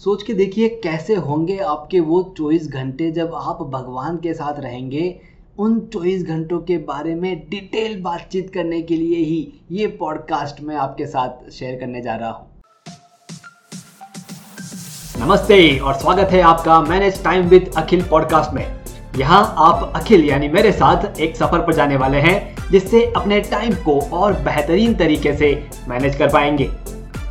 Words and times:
सोच 0.00 0.22
के 0.22 0.34
देखिए 0.34 0.68
कैसे 0.84 1.14
होंगे 1.14 1.56
आपके 1.58 1.98
वो 2.00 2.22
चौबीस 2.38 2.68
घंटे 2.68 3.10
जब 3.10 3.34
आप 3.34 3.58
भगवान 3.62 4.16
के 4.16 4.32
साथ 4.34 4.60
रहेंगे, 4.60 5.20
उन 5.58 5.78
चौबीस 5.92 6.22
घंटों 6.24 6.60
के 6.60 6.76
बारे 6.78 7.14
में 7.14 7.48
डिटेल 7.50 8.00
बातचीत 8.02 8.50
करने 8.54 8.80
के 8.82 8.96
लिए 8.96 9.16
ही 9.16 9.66
ये 9.70 9.86
पॉडकास्ट 9.98 10.60
मैं 10.60 10.76
आपके 10.76 11.06
साथ 11.06 11.50
शेयर 11.50 11.78
करने 11.80 12.00
जा 12.00 12.14
रहा 12.16 12.30
हूँ। 12.30 12.48
नमस्ते 15.18 15.78
और 15.78 15.94
स्वागत 15.94 16.32
है 16.32 16.40
आपका 16.42 16.80
manage 16.80 17.22
time 17.24 17.48
with 17.48 17.70
Akhil 17.76 18.02
podcast 18.02 18.54
में। 18.54 18.64
यहाँ 19.16 19.42
आप 19.58 19.92
अखिल 19.96 20.24
यानी 20.24 20.48
मेरे 20.48 20.72
साथ 20.72 21.20
एक 21.20 21.36
सफ़र 21.36 21.66
पर 21.66 21.74
जाने 21.74 21.96
वाले 21.96 22.20
हैं, 22.20 22.56
जिससे 22.70 23.04
अपने 23.06 23.40
टाइम 23.50 23.74
को 23.84 24.00
और 24.12 24.32
बेहतरीन 24.42 24.94
तरीके 24.94 25.36
से 25.36 25.52
मैनेज 25.88 26.16
कर 26.16 26.32
पाएँगे। 26.32 26.70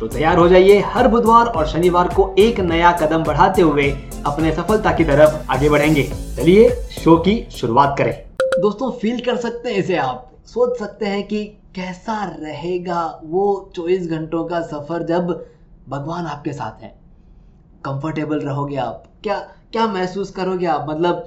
तो 0.00 0.08
तैयार 0.08 0.38
हो 0.38 0.48
जाइए 0.48 0.78
हर 0.80 1.08
बुधवार 1.08 1.46
और 1.46 1.66
शनिवार 1.66 2.08
को 2.08 2.34
एक 2.38 2.60
नया 2.60 2.92
कदम 2.92 3.24
बढ़ाते 3.24 3.62
हुए 3.62 3.90
अपने 4.26 4.52
सफलता 4.52 4.92
की 4.92 5.04
तरफ़ 5.04 5.52
आगे 5.52 5.68
बढ़ेंगे। 5.68 6.02
चलिए 6.36 6.70
शो 6.70 7.16
की 7.16 7.48
शुरुआत 7.50 7.94
करें। 7.98 8.12
दोस्तों 8.60 8.90
फील 8.90 9.20
कर 9.20 9.36
सकते 9.36 9.68
हैं 9.68 9.76
इसे 9.76 9.96
आप। 9.96 10.30
सोच 10.46 10.78
सकते 10.78 11.06
हैं 11.06 11.26
कि 11.26 11.44
कैसा 11.74 12.36
रहेगा 12.40 13.20
वो 13.24 13.72
चौबीस 13.76 14.10
घंटों 14.10 14.44
का 14.44 14.60
सफ़र 14.60 15.02
जब 15.02 15.46
भगवान 15.88 16.26
आपके 16.26 16.52
साथ 16.52 16.82
हैं। 16.82 16.94
कंफर्टेबल 17.84 18.40
रहोगे 18.40 18.76
आप। 18.76 19.04
क्या 19.22 19.38
क्या 19.72 19.86
महसूस 19.86 20.30
करोगे 20.30 20.66
आप? 20.66 20.86
मतलब 20.88 21.26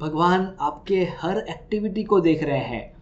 भगवान 0.00 0.52
आपके 0.60 1.08
हर 1.20 1.38
एक्टिविटी 1.38 2.04
को 2.04 2.20
देख 2.20 2.42
रहे 2.44 2.58
हैं। 2.58 2.95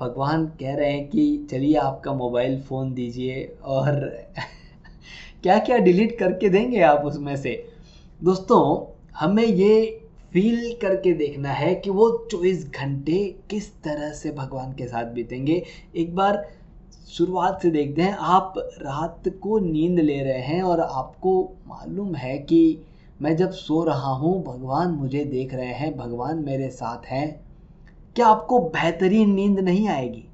भगवान 0.00 0.46
कह 0.46 0.74
रहे 0.74 0.92
हैं 0.92 1.08
कि 1.08 1.46
चलिए 1.50 1.76
आपका 1.76 2.14
मोबाइल 2.14 2.60
फ़ोन 2.60 2.94
दीजिए 2.94 3.44
और 3.64 4.18
क्या 5.42 5.58
क्या 5.58 5.78
डिलीट 5.78 6.18
करके 6.18 6.48
देंगे 6.48 6.80
आप 6.80 7.04
उसमें 7.04 7.36
से। 7.36 7.66
दोस्तों, 8.22 8.60
हमें 9.18 9.46
ये 9.46 10.00
फील 10.32 10.72
करके 10.82 11.12
देखना 11.12 11.52
है 11.52 11.74
कि 11.74 11.90
वो 11.90 12.28
चौबीस 12.30 12.70
घंटे 12.70 13.36
किस 13.50 13.72
तरह 13.82 14.12
से 14.12 14.30
भगवान 14.30 14.72
के 14.72 14.86
साथ 14.86 15.04
बीतेंगे। 15.04 15.62
एक 15.96 16.14
बार 16.14 16.48
शुरुआत 17.08 17.62
से 17.62 17.70
देखते 17.70 18.02
हैं, 18.02 18.12
आप 18.12 18.54
रात 18.58 19.28
को 19.42 19.58
नींद 19.58 20.00
ले 20.00 20.22
रहे 20.22 20.40
हैं 20.40 20.62
और 20.62 20.80
आपको 20.80 21.52
मालूम 21.66 22.14
है 22.14 22.38
कि 22.38 22.82
मैं 23.22 23.36
जब 23.36 23.50
सो 23.50 23.84
रहा 23.84 24.12
हूँ, 24.12 24.44
भगवान 24.44 24.90
मुझे 24.90 25.24
देख 25.24 25.54
रहे 25.54 25.72
हैं, 25.72 25.96
भगवान 25.96 26.44
मेरे 26.44 26.68
साथ 26.70 27.06
हैं। 27.06 27.49
क्या 28.16 28.26
आपको 28.26 28.58
बेहतरीन 28.60 29.30
नींद 29.34 29.58
नहीं 29.60 29.88
आएगी? 29.88 30.24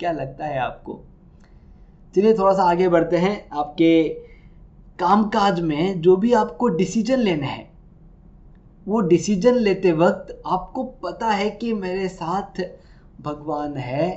क्या 0.00 0.12
लगता 0.12 0.46
है 0.46 0.58
आपको? 0.58 1.00
चलिए 2.14 2.34
थोड़ा 2.34 2.52
सा 2.52 2.62
आगे 2.62 2.88
बढ़ते 2.88 3.16
हैं। 3.16 3.48
आपके 3.50 4.08
कामकाज 4.98 5.60
में 5.60 6.00
जो 6.00 6.16
भी 6.16 6.32
आपको 6.32 6.68
डिसीज़न 6.68 7.18
लेना 7.18 7.46
है, 7.46 7.68
वो 8.86 9.00
डिसीज़न 9.00 9.54
लेते 9.54 9.92
वक्त 9.92 10.42
आपको 10.46 10.84
पता 11.02 11.30
है 11.30 11.50
कि 11.50 11.72
मेरे 11.72 12.08
साथ 12.08 12.60
भगवान 13.22 13.76
है 13.76 14.10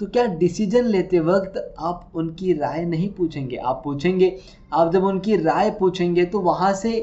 तो 0.00 0.06
क्या 0.06 0.24
डिसीज़न 0.34 0.84
लेते 0.84 1.20
वक्त 1.20 1.74
आप 1.78 2.10
उनकी 2.14 2.52
राय 2.52 2.84
नहीं 2.84 3.08
पूछेंगे? 3.10 3.56
आप 3.56 3.80
पूछेंगे, 3.84 4.36
आप 4.72 4.92
जब 4.92 5.04
उनकी 5.04 5.36
राय 5.36 5.70
पूछेंगे 5.70 6.24
तो 6.24 6.40
वहाँ 6.40 6.72
से 6.74 7.00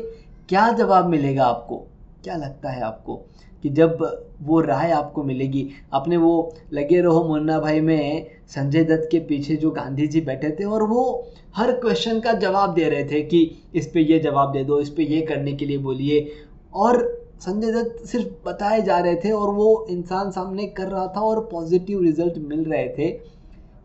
क्या 0.49 0.71
जवाब 0.71 1.07
मिलेगा 1.07 1.45
आपको? 1.45 1.77
क्या 2.23 2.35
लगता 2.35 2.69
है 2.69 2.81
आपको? 2.81 3.21
कि 3.63 3.69
जब 3.69 3.97
वो 4.41 4.59
राय 4.59 4.91
आपको 4.91 5.23
मिलेगी। 5.23 5.67
आपने 5.93 6.17
वो 6.17 6.53
लगे 6.73 7.01
रहो 7.01 7.23
मुन्ना 7.23 7.59
भाई 7.59 7.81
में 7.81 8.27
संजय 8.47 8.83
दत्त 8.83 9.07
के 9.11 9.19
पीछे 9.19 9.55
जो 9.55 9.71
गांधी 9.71 10.07
जी 10.07 10.21
बैठे 10.21 10.49
थे 10.49 10.63
और 10.63 10.83
वो 10.83 11.03
हर 11.55 11.71
क्वेश्चन 11.71 12.19
का 12.19 12.33
जवाब 12.33 12.73
दे 12.73 12.89
रहे 12.89 13.03
थे 13.03 13.21
कि 13.21 13.39
इस 13.75 13.87
पे 13.87 14.01
ये 14.01 14.19
जवाब 14.19 14.51
दे 14.51 14.63
दो, 14.63 14.79
इस 14.79 14.89
पे 14.89 15.03
ये 15.03 15.21
करने 15.21 15.53
के 15.53 15.65
लिए 15.65 15.77
बोलिए। 15.77 16.31
और 16.73 17.01
संजय 17.39 17.71
दत्त 17.71 18.05
सिर्फ़ 18.07 18.49
बताए 18.49 18.81
जा 18.81 18.97
रहे 18.99 19.15
थे 19.15 19.31
और 19.31 19.49
वो 19.49 19.85
इंसान 19.89 20.31
सामने 20.31 20.65
कर 20.67 20.87
रहा 20.87 21.07
था 21.07 21.21
और 21.21 21.39
पॉजिटिव 21.51 22.01
रिज़ल्ट 22.03 22.37
मिल 22.37 22.63
रहे 22.63 22.87
थे। 22.89 23.09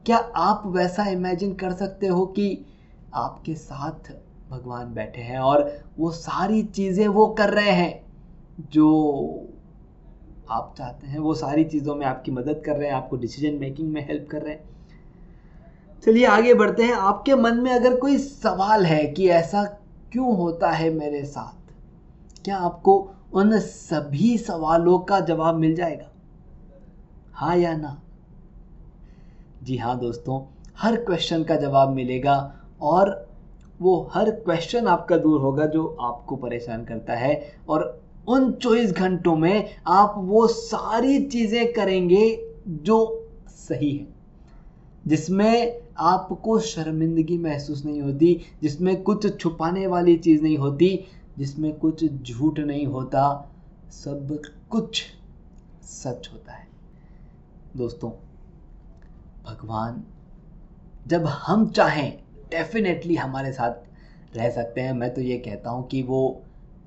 क्या 0.06 0.16
आप 0.36 0.62
वैसा 0.66 1.06
इमेजिन 1.06 1.52
कर 1.54 1.72
सकते 1.72 2.06
हो 2.06 2.24
कि 2.26 2.66
आपके 3.14 3.54
साथ 3.54 4.10
भगवान 4.50 4.92
बैठे 4.94 5.22
हैं 5.22 5.38
और 5.38 5.70
वो 5.98 6.10
सारी 6.10 6.62
चीज़ें 6.62 7.06
वो 7.08 7.26
कर 7.26 7.50
रहे 7.50 7.70
हैं 7.70 8.04
जो 8.72 8.88
आप 10.50 10.74
चाहते 10.78 11.06
हैं, 11.06 11.18
वो 11.18 11.34
सारी 11.34 11.64
चीज़ों 11.64 11.94
में 11.94 12.06
आपकी 12.06 12.30
मदद 12.30 12.62
कर 12.66 12.76
रहे 12.76 12.88
हैं, 12.88 12.94
आपको 12.94 13.16
डिसीज़न 13.16 13.58
मेकिंग 13.60 13.92
में 13.92 14.06
हेल्प 14.08 14.28
कर 14.30 14.42
रहे 14.42 14.54
हैं। 14.54 14.76
चलिए 16.04 16.26
आगे 16.26 16.54
बढ़ते 16.54 16.82
हैं। 16.82 16.94
आपके 16.94 17.34
मन 17.34 17.56
में 17.56 17.70
अगर 17.72 17.96
कोई 17.96 18.18
सवाल 18.18 18.86
है 18.86 19.04
कि 19.06 19.28
ऐसा 19.28 19.64
क्यों 20.12 20.36
होता 20.36 20.70
है 20.70 20.90
मेरे 20.90 21.24
साथ, 21.24 21.72
क्या 22.44 22.56
आपको 22.56 22.96
उन 23.34 23.58
सभी 23.58 24.36
सवालों 24.38 24.98
का 24.98 25.20
जवाब 25.20 25.54
मिल 25.54 25.74
जाएगा? 25.74 26.10
हाँ 27.32 27.56
या 27.56 27.76
ना? 27.76 28.00
जी 29.62 29.76
हाँ 29.76 29.98
दोस्तों, 29.98 30.40
हर 30.78 30.96
क्वेश्चन 30.96 31.42
का 31.44 31.56
जवाब 31.56 31.90
मिलेगा 31.90 32.36
और 32.82 33.28
वो 33.80 34.10
हर 34.14 34.30
क्वेश्चन 34.30 34.86
आपका 34.86 35.16
दूर 35.16 35.40
होगा 35.40 35.66
जो 35.66 35.86
आपको 36.00 36.36
परेशान 36.36 36.84
करता 36.84 37.14
है 37.14 37.34
और 37.68 38.00
उन 38.28 38.50
चौबीस 38.52 38.92
घंटों 38.92 39.34
में 39.36 39.76
आप 39.86 40.14
वो 40.18 40.46
सारी 40.46 41.18
चीज़ें 41.24 41.72
करेंगे 41.72 42.24
जो 42.68 42.98
सही 43.48 43.96
है, 43.96 44.06
जिसमें 45.06 45.80
आपको 45.98 46.58
शर्मिंदगी 46.60 47.38
महसूस 47.38 47.84
नहीं 47.84 48.00
होती, 48.02 48.40
जिसमें 48.62 49.02
कुछ 49.02 49.38
छुपाने 49.40 49.86
वाली 49.86 50.16
चीज़ 50.16 50.42
नहीं 50.42 50.58
होती, 50.58 51.06
जिसमें 51.38 51.72
कुछ 51.78 52.04
झूठ 52.04 52.58
नहीं 52.58 52.86
होता, 52.86 53.50
सब 53.92 54.38
कुछ 54.70 55.02
सच 55.82 56.28
होता 56.32 56.52
है। 56.52 56.66
दोस्तों, 57.76 58.10
भगवान 59.44 60.02
जब 61.06 61.26
हम 61.26 61.68
चाहें 61.70 62.10
डेफिनेटली 62.50 63.14
हमारे 63.14 63.52
साथ 63.52 64.36
रह 64.36 64.50
सकते 64.50 64.80
हैं। 64.80 64.92
मैं 64.92 65.12
तो 65.14 65.20
ये 65.20 65.38
कहता 65.38 65.70
हूँ 65.70 65.86
कि 65.88 66.02
वो 66.02 66.20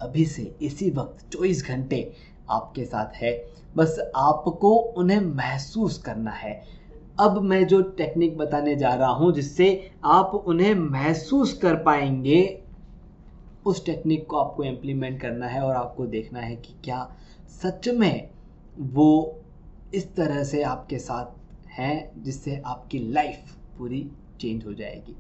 अभी 0.02 0.26
से 0.26 0.56
इसी 0.62 0.90
वक्त 0.90 1.32
चौबीस 1.32 1.66
घंटे 1.68 2.12
आपके 2.50 2.86
साथ 2.86 3.16
है। 3.16 3.46
बस 3.76 4.12
आपको 4.16 4.76
उन्हें 4.76 5.20
महसूस 5.20 5.98
करना 5.98 6.32
है। 6.32 6.82
अब 7.20 7.42
मैं 7.42 7.68
जो 7.68 7.82
टेक्निक 7.82 8.38
बताने 8.38 8.76
जा 8.76 8.94
रहा 8.94 9.10
हूँ, 9.10 9.34
जिससे 9.34 9.92
आप 10.06 10.44
उन्हें 10.48 10.74
महसूस 10.76 11.54
कर 11.54 11.76
पाएँगे, 11.76 12.64
उस 13.66 13.86
टेक्निक 13.86 14.28
को 14.28 14.38
आपको 14.38 14.64
इम्प्लीमेंट 14.64 15.22
करना 15.22 15.48
है 15.48 15.62
और 15.62 15.76
आपको 15.76 16.06
देखना 16.06 16.40
है 16.40 16.56
कि 16.56 16.74
क्या 16.84 17.16
सच 17.64 17.88
में 17.88 18.30
वो 18.80 19.40
इस 19.94 20.16
तरह 20.16 20.44
से 20.44 20.64
आपके 20.64 21.00
साथ 21.00 21.26
हैं, 21.70 22.24
जिससे 22.24 22.62
आपकी 22.66 23.00
लाइफ 23.00 23.56
पूरी 23.78 24.12
चेंज 24.40 24.66
हो 24.66 24.74
जाएगी। 24.74 25.16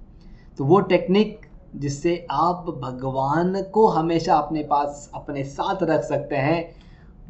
तो 0.58 0.66
वो 0.66 0.80
टेक्निक 0.80 1.46
जिससे 1.76 2.28
आप 2.32 2.66
भगवान 2.82 3.64
को 3.64 3.88
हमेशा 3.88 4.36
अपने 4.36 4.64
पास, 4.64 5.12
अपने 5.14 5.44
साथ 5.44 5.84
रख 5.84 6.04
सकते 6.04 6.36
हैं, 6.36 6.76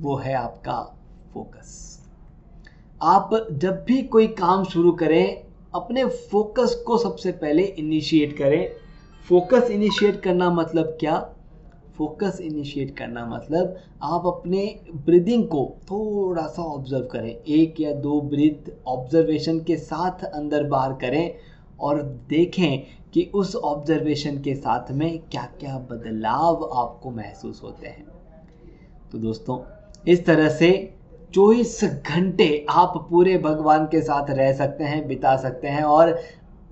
वो 0.01 0.15
है 0.15 0.33
आपका 0.33 0.95
फोकस 1.33 1.91
आप 3.03 3.47
जब 3.51 3.85
भी 3.85 4.03
कोई 4.03 4.27
काम 4.27 4.63
शुरू 4.63 4.91
करें, 4.91 5.43
अपने 5.75 6.05
फोकस 6.05 6.83
को 6.87 6.97
सबसे 6.97 7.31
पहले 7.31 7.63
इनिशिएट 7.63 8.37
करें. 8.37 8.71
फोकस 9.29 9.69
इनिशिएट 9.71 10.21
करना 10.21 10.51
मतलब 10.51 10.97
क्या? 10.99 11.29
फोकस 11.97 12.37
इनिशिएट 12.41 12.97
करना 12.97 13.25
मतलब 13.25 13.77
आप 14.03 14.25
अपने 14.25 14.79
ब्रीदिंग 14.95 15.47
को 15.47 15.77
थोड़ा 15.83 16.47
सा 16.47 16.61
ऑब्ज़र्व 16.61 17.05
करें. 17.05 17.35
एक 17.35 17.81
या 17.81 17.93
दो 17.93 18.21
ब्रीथ 18.21 18.71
ऑब्जर्वेशन 18.87 19.59
के 19.59 19.77
साथ 19.77 20.23
अंदर 20.23 20.63
बाहर 20.63 20.93
करें. 20.93 21.35
और 21.81 22.01
देखें 22.29 22.83
कि 23.13 23.23
उस 23.33 23.55
ऑब्जर्वेशन 23.55 24.37
के 24.41 24.55
साथ 24.55 24.91
में 24.91 25.19
क्या 25.31 25.43
क्या 25.59 25.77
बदलाव 25.91 26.63
आपको 26.73 27.11
महसूस 27.11 27.61
होते 27.63 27.87
हैं। 27.87 28.05
तो 29.11 29.17
दोस्तों, 29.17 29.59
इस 30.07 30.25
तरह 30.25 30.49
से 30.49 30.71
चौबीस 31.33 31.83
घंटे 31.83 32.65
आप 32.69 32.93
पूरे 33.09 33.37
भगवान 33.37 33.85
के 33.85 34.01
साथ 34.01 34.29
रह 34.29 34.53
सकते 34.53 34.83
हैं, 34.83 35.07
बिता 35.07 35.35
सकते 35.37 35.67
हैं 35.67 35.83
और 35.83 36.19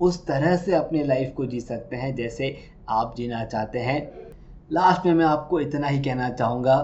उस 0.00 0.24
तरह 0.26 0.56
से 0.56 0.74
अपने 0.74 1.04
लाइफ 1.04 1.32
को 1.36 1.46
जी 1.46 1.60
सकते 1.60 1.96
हैं। 1.96 2.14
जैसे 2.14 2.56
आप 2.88 3.14
जीना 3.16 3.44
चाहते 3.44 3.78
हैं। 3.78 4.00
लास्ट 4.72 5.06
में 5.06 5.14
मैं 5.14 5.24
आपको 5.24 5.60
इतना 5.60 5.86
ही 5.86 6.00
कहना 6.00 6.28
चाहूँगा, 6.30 6.76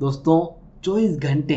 दोस्तों, 0.00 0.46
चौबीस 0.82 1.18
घंटे 1.18 1.56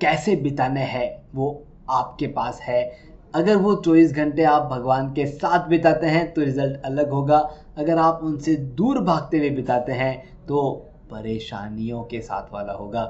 कैसे 0.00 0.36
बिताने 0.36 0.80
हैं 0.80 1.10
वो 1.34 1.62
आपके 1.90 2.26
पास 2.26 2.60
है 2.60 3.11
अगर 3.34 3.56
वो 3.56 3.74
चौबीस 3.76 4.12
घंटे 4.12 4.44
आप 4.44 4.62
भगवान 4.70 5.06
के 5.14 5.26
साथ 5.26 5.68
बिताते 5.68 6.06
हैं 6.06 6.32
तो 6.34 6.40
रिज़ल्ट 6.40 6.82
अलग 6.84 7.10
होगा। 7.10 7.38
अगर 7.78 7.98
आप 7.98 8.20
उनसे 8.22 8.54
दूर 8.76 8.98
भागते 9.04 9.38
हुए 9.38 9.50
बिताते 9.50 9.92
हैं 9.92 10.16
तो 10.46 10.70
परेशानियों 11.10 12.02
के 12.04 12.20
साथ 12.20 12.52
वाला 12.52 12.72
होगा। 12.72 13.04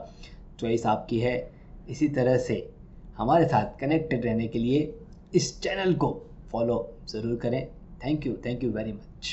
चॉइस 0.61 0.87
आपकी 0.87 1.19
है। 1.21 1.35
इसी 1.89 2.09
तरह 2.09 2.37
से 2.39 2.57
हमारे 3.19 3.47
साथ 3.47 3.81
कनेक्टेड 3.81 4.25
रहने 4.25 4.47
के 4.49 4.59
लिए 4.59 4.93
इस 5.35 5.61
चैनल 5.63 5.95
को 5.95 6.11
फॉलो 6.53 6.79
ज़रूर 7.11 7.37
करें। 7.43 7.67
Thank 8.05 8.27
you 8.27 8.33
thank 8.47 8.65
you 8.65 8.71
very 8.71 8.93
much 8.93 9.33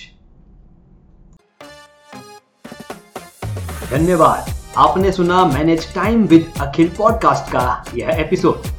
धन्यवाद। 3.91 4.53
आपने 4.77 5.11
सुना 5.11 5.45
manage 5.45 5.93
time 5.95 6.25
with 6.27 6.51
Akhil 6.61 6.89
podcast 6.97 7.51
का 7.51 7.83
यह 7.95 8.19
एपिसोड 8.19 8.78